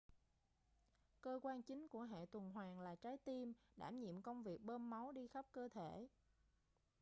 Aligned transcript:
cơ 1.21 1.39
quan 1.43 1.61
chính 1.63 1.87
của 1.87 2.01
hệ 2.01 2.25
tuần 2.31 2.49
hoàn 2.51 2.79
là 2.79 2.95
trái 2.95 3.17
tim 3.25 3.53
đảm 3.77 3.99
nhiệm 3.99 4.21
công 4.21 4.43
việc 4.43 4.61
bơm 4.61 4.89
máu 4.89 5.11
đi 5.11 5.27
khắp 5.27 5.45
cơ 5.51 5.67
thể 5.73 6.07